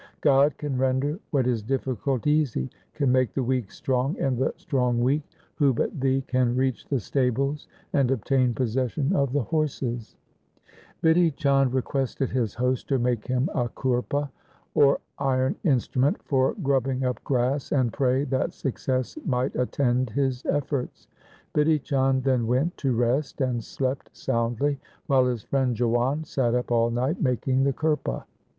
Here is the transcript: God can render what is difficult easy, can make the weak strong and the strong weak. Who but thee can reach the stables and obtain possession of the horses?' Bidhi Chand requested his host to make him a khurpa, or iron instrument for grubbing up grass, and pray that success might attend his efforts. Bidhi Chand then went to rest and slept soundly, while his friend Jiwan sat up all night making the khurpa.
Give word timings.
God 0.21 0.57
can 0.57 0.79
render 0.79 1.19
what 1.29 1.45
is 1.45 1.61
difficult 1.61 2.25
easy, 2.25 2.71
can 2.95 3.11
make 3.11 3.35
the 3.35 3.43
weak 3.43 3.69
strong 3.71 4.17
and 4.19 4.35
the 4.35 4.51
strong 4.57 4.99
weak. 5.01 5.21
Who 5.57 5.75
but 5.75 5.99
thee 6.01 6.23
can 6.25 6.55
reach 6.55 6.87
the 6.87 6.99
stables 6.99 7.67
and 7.93 8.09
obtain 8.09 8.55
possession 8.55 9.15
of 9.15 9.31
the 9.31 9.43
horses?' 9.43 10.15
Bidhi 11.03 11.35
Chand 11.35 11.75
requested 11.75 12.31
his 12.31 12.55
host 12.55 12.87
to 12.87 12.97
make 12.97 13.27
him 13.27 13.47
a 13.53 13.69
khurpa, 13.69 14.31
or 14.73 14.97
iron 15.19 15.55
instrument 15.63 16.19
for 16.23 16.55
grubbing 16.63 17.03
up 17.05 17.23
grass, 17.23 17.71
and 17.71 17.93
pray 17.93 18.23
that 18.23 18.53
success 18.55 19.19
might 19.23 19.55
attend 19.55 20.09
his 20.09 20.43
efforts. 20.47 21.09
Bidhi 21.53 21.83
Chand 21.83 22.23
then 22.23 22.47
went 22.47 22.75
to 22.77 22.95
rest 22.95 23.39
and 23.39 23.63
slept 23.63 24.09
soundly, 24.17 24.79
while 25.05 25.27
his 25.27 25.43
friend 25.43 25.75
Jiwan 25.77 26.23
sat 26.25 26.55
up 26.55 26.71
all 26.71 26.89
night 26.89 27.21
making 27.21 27.65
the 27.65 27.73
khurpa. 27.73 28.23